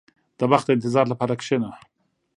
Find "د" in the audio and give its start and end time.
0.39-0.41, 0.67-0.69